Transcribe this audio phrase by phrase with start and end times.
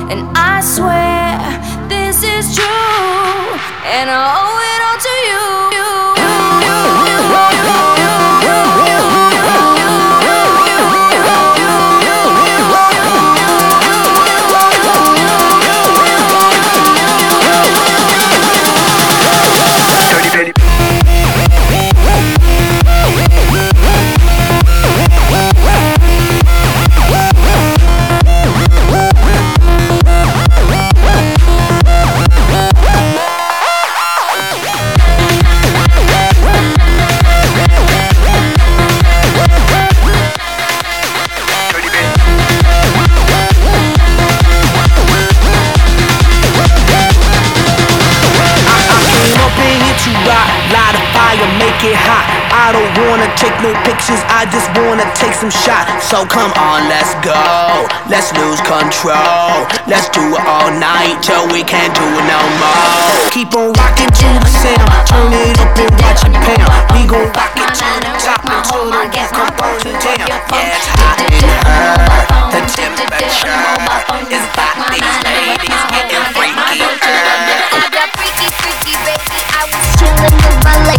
[0.10, 1.38] And I swear
[1.88, 2.66] this is true.
[3.86, 4.39] And I
[55.40, 56.04] some shots.
[56.12, 57.40] So come on, let's go.
[58.12, 59.64] Let's lose control.
[59.88, 63.32] Let's do it all night till we can't do it no more.
[63.32, 64.92] Keep on rocking to the sound.
[65.08, 66.68] Turn it up and watch it pound.
[66.92, 70.28] We gon' rock it to the top until the roof come burning down.
[70.28, 71.64] Yeah, it's hot in here.
[72.52, 73.56] The temperature
[74.28, 74.76] is hot.
[74.92, 76.84] These ladies getting freaky.
[76.84, 79.40] I got freaky, freaky, baby.
[79.56, 80.99] I was chillin' with my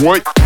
[0.00, 0.40] Streisand.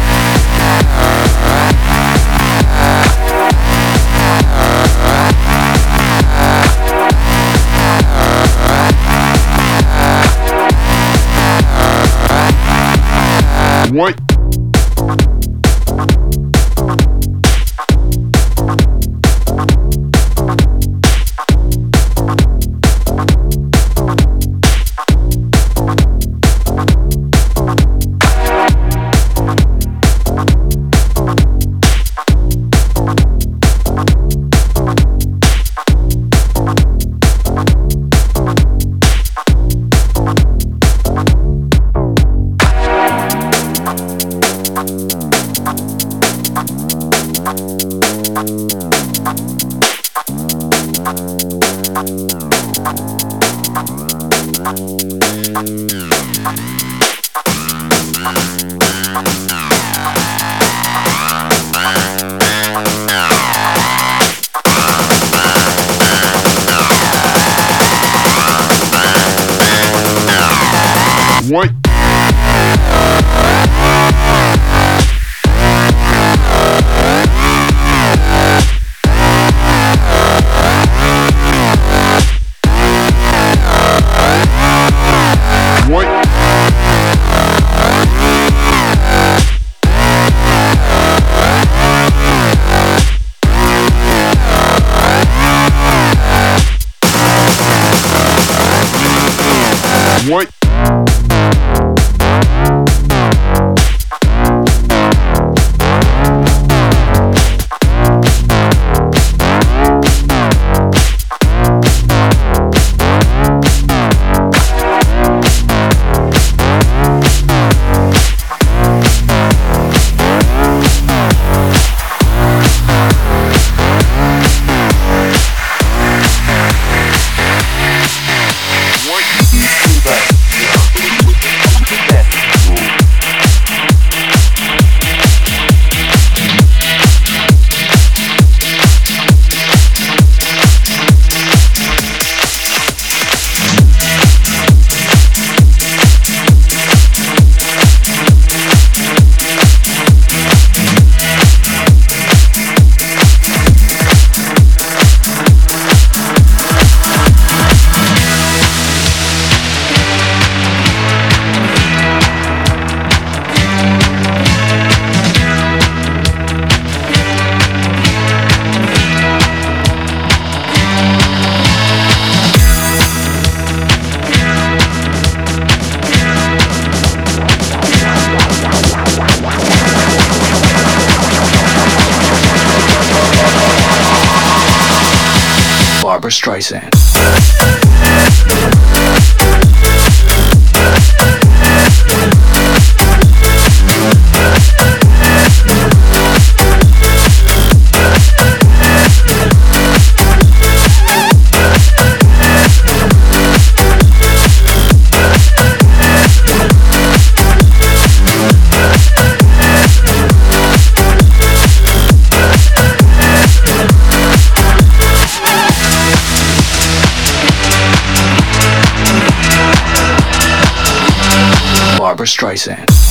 [222.45, 223.04] Streisand.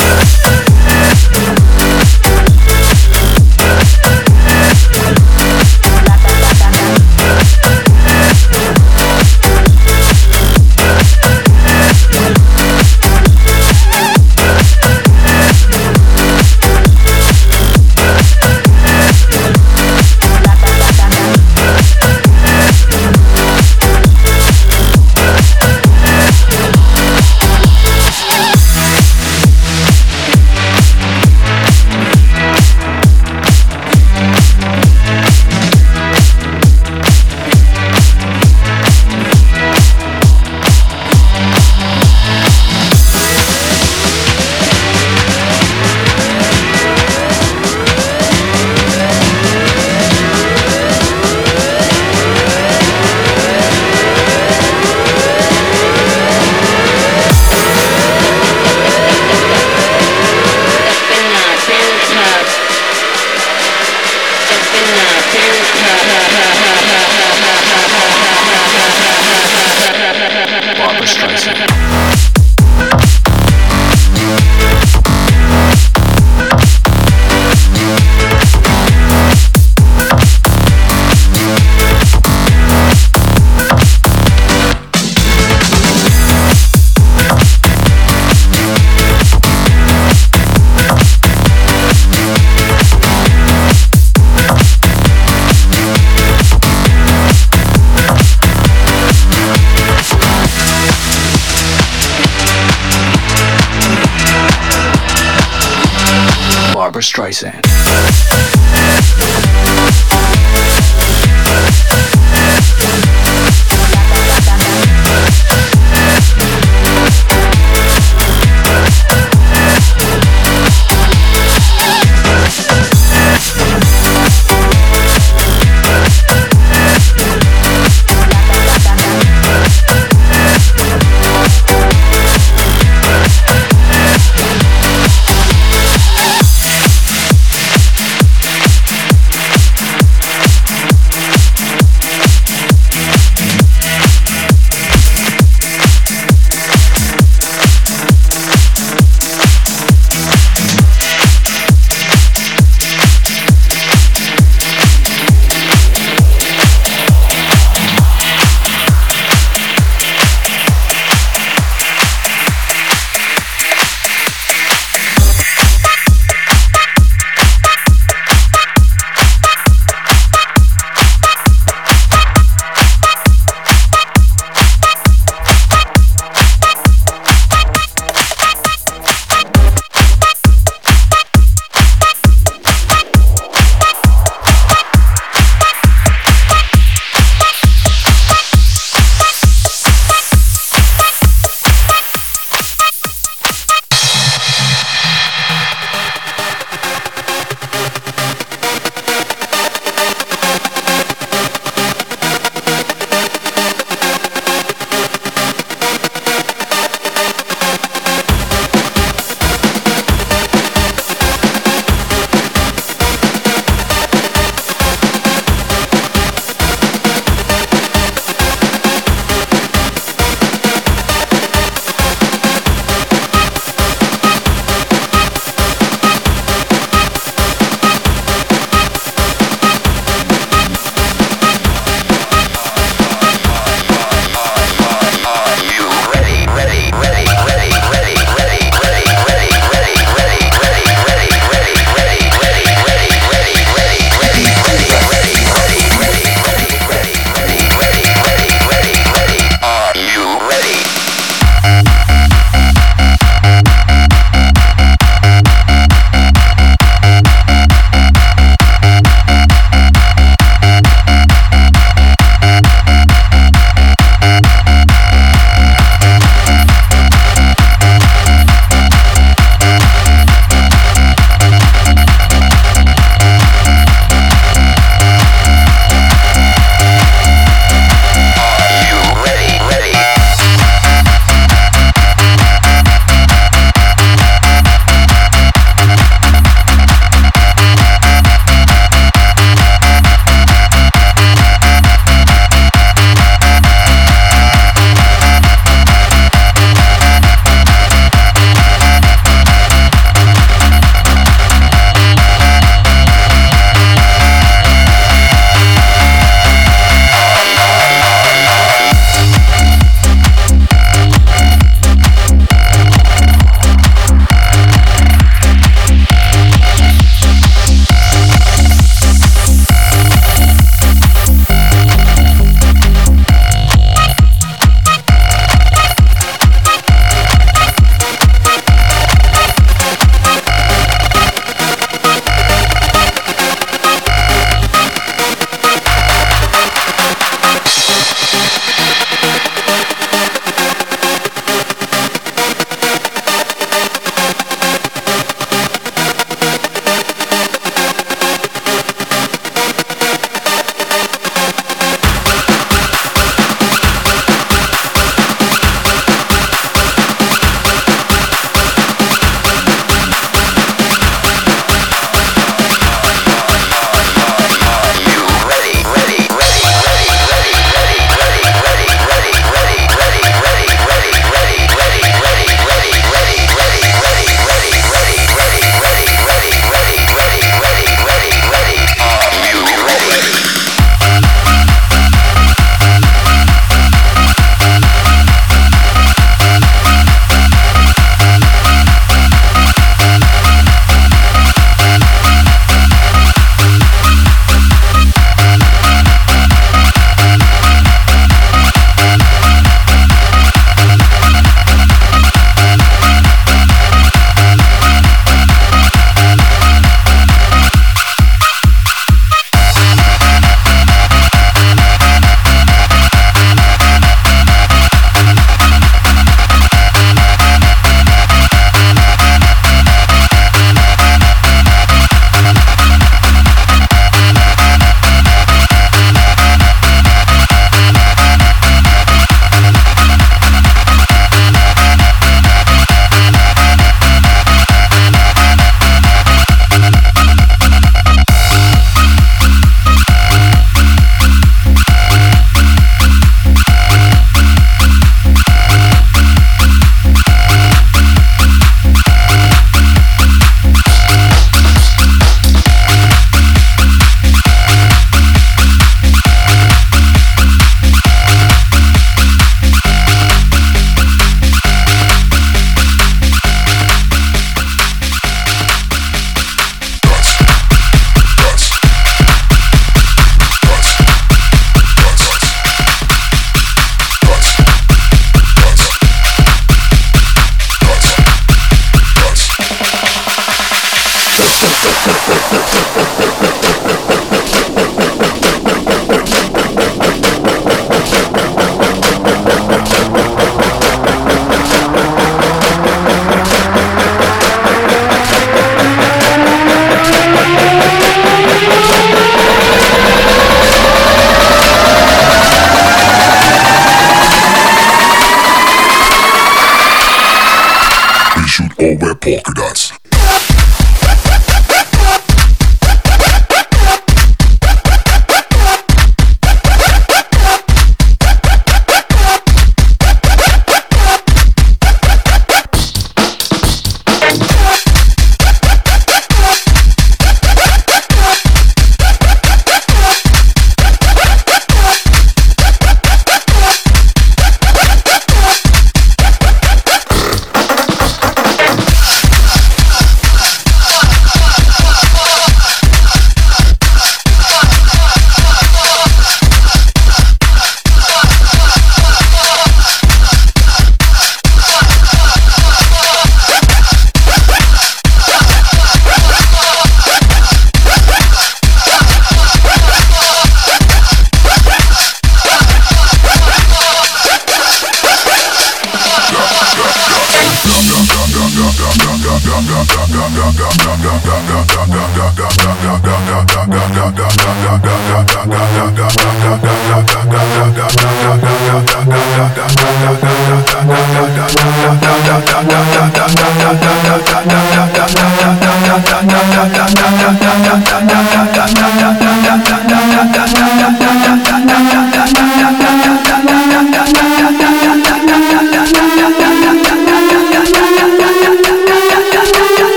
[106.94, 108.53] Barbra Streisand.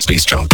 [0.00, 0.52] Space jump.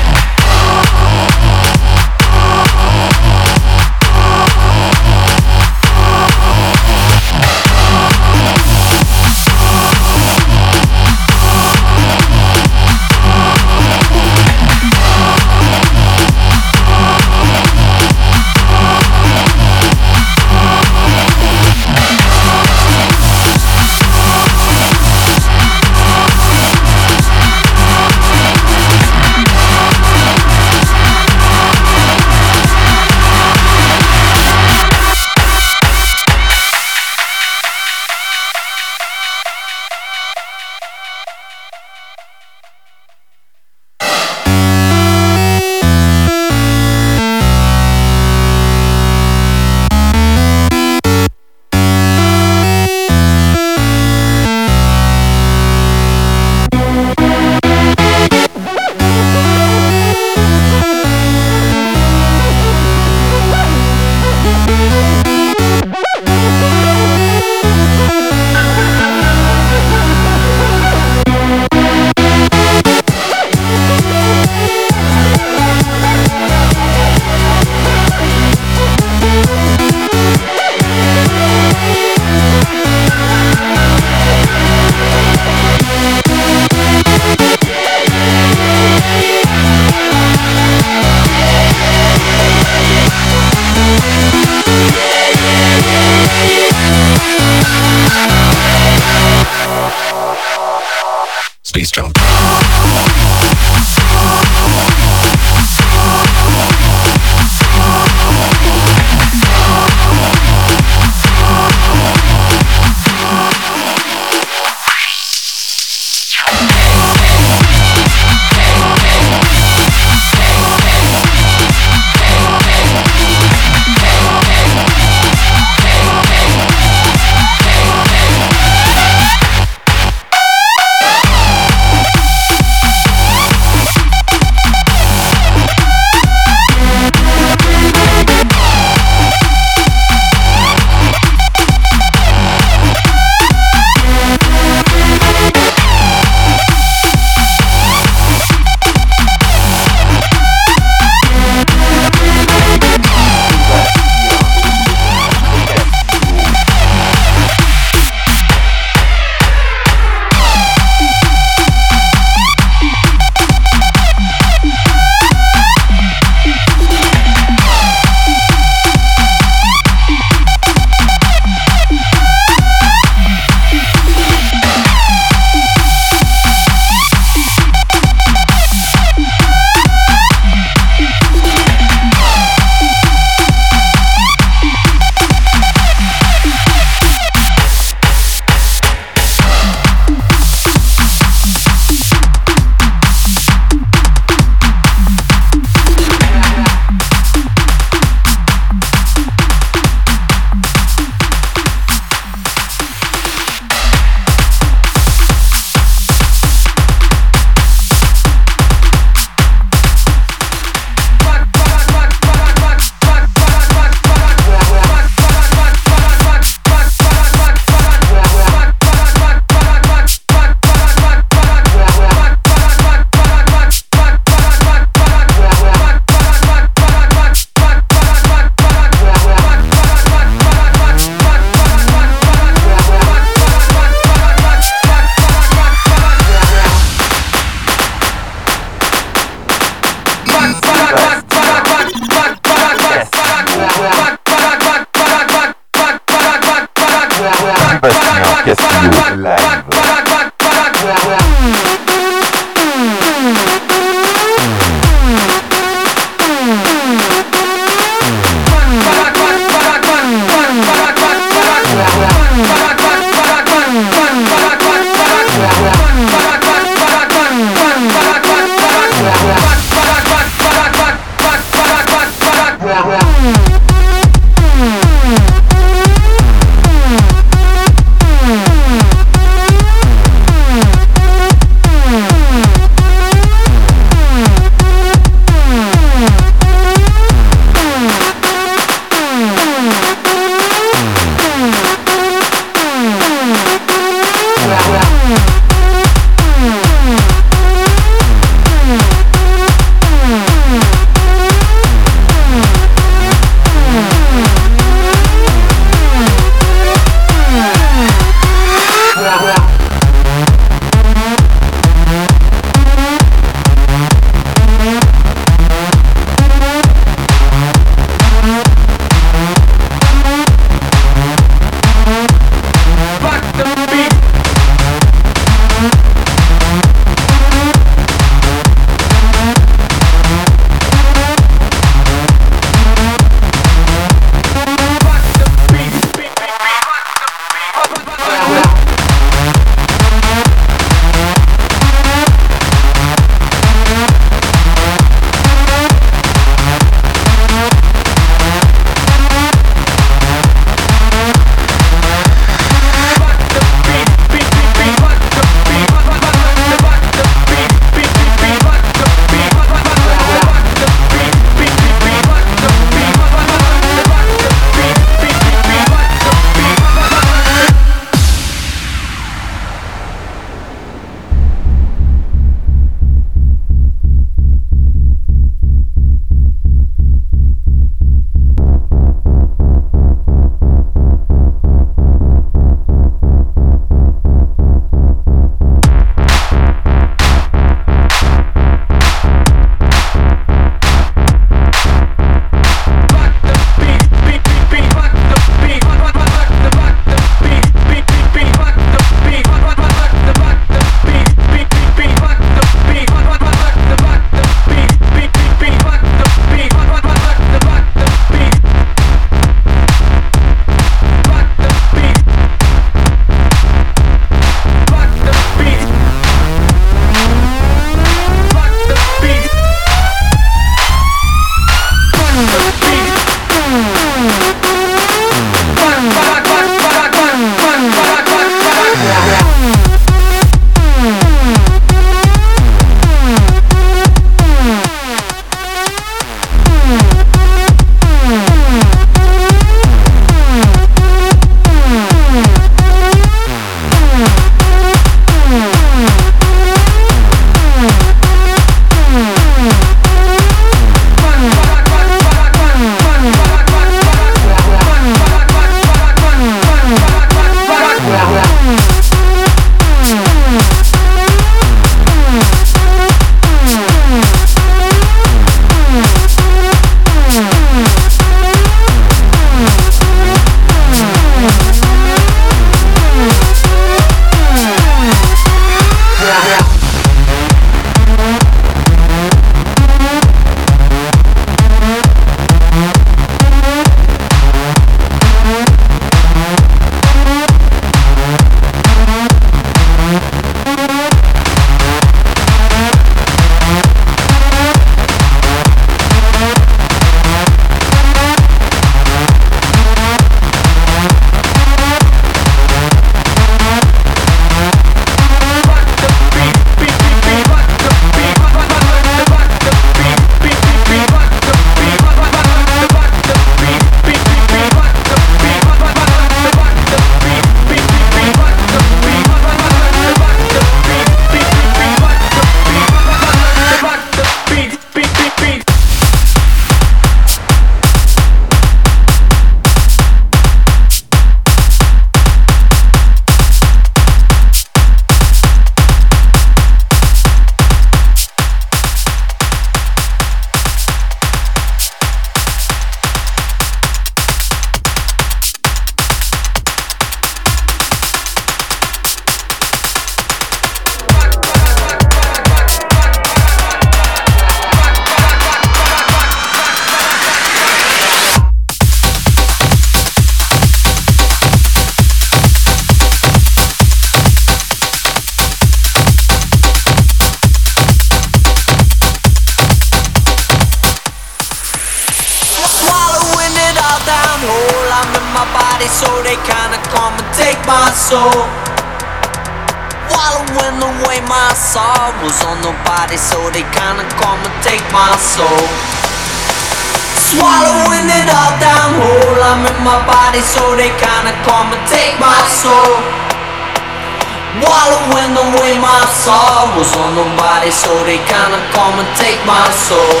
[596.56, 600.00] Sorrows on nobody, so they kinda come and take my soul.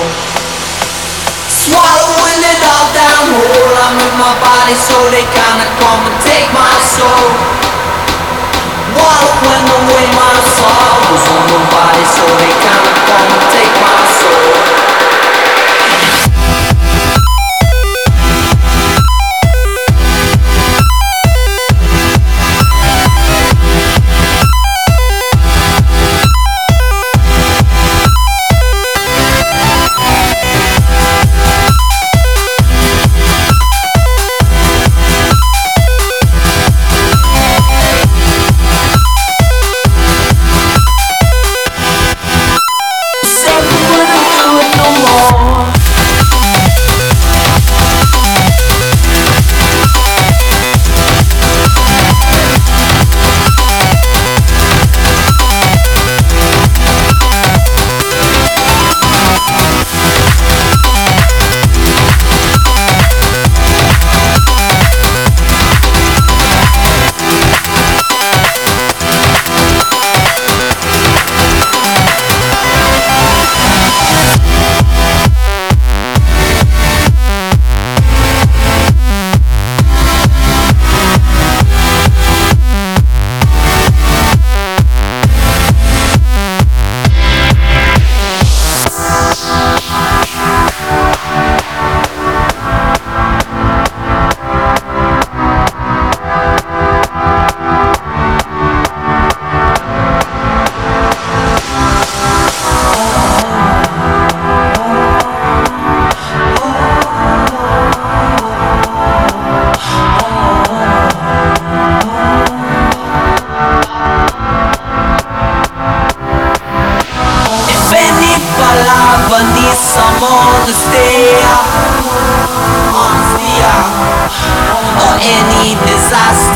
[1.48, 6.48] Swallowing it all down whole, I'm in my body, so they kinda come and take
[6.52, 7.28] my soul.
[8.96, 15.15] Wallowing away my sorrows on nobody, so they kinda come and take my soul.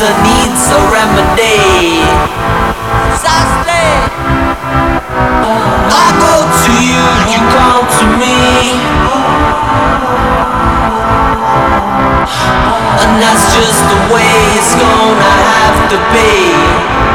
[0.01, 2.01] Disaster needs a remedy,
[3.13, 3.85] disaster.
[5.45, 5.61] Oh,
[5.93, 8.81] I go to you, you come to me,
[12.97, 17.10] and that's just the way it's gonna have to be.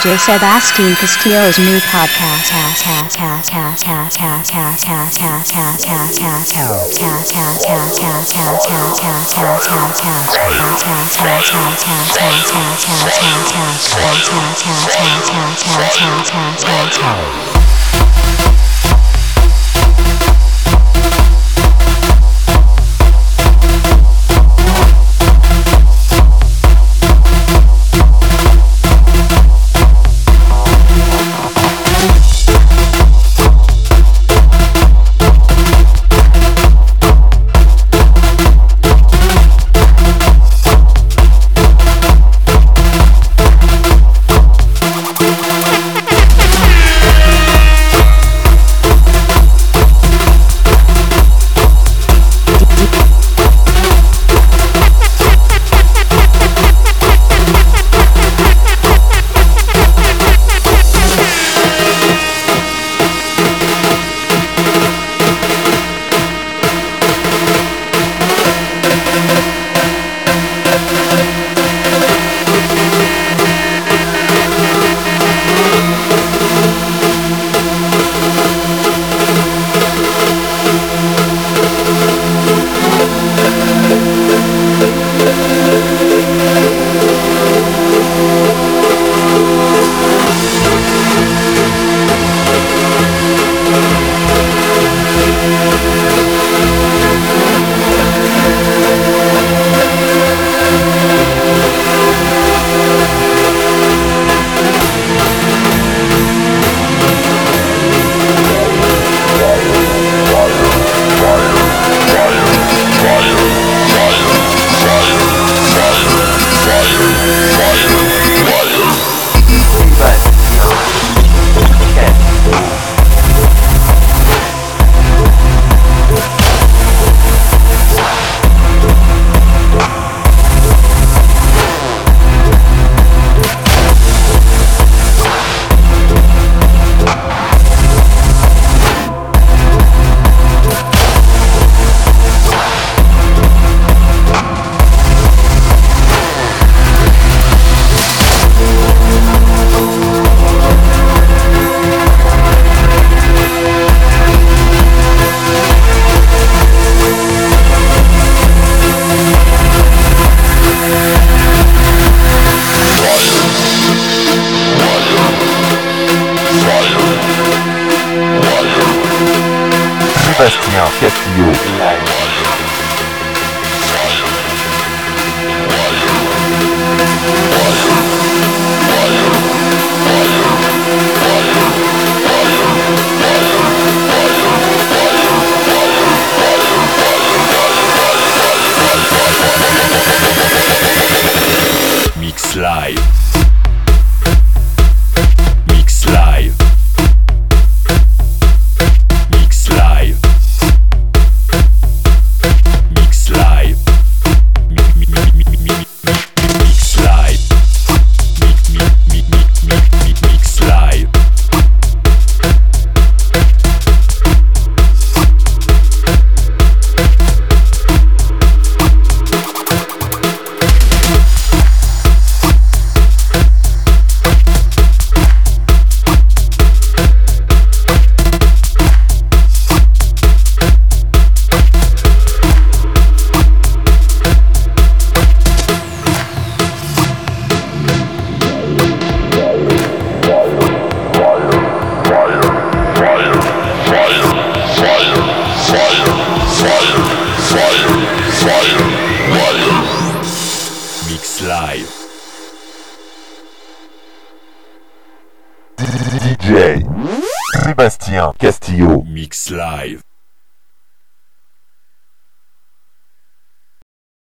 [0.00, 2.48] DJ Sebastian Castillo's new podcast.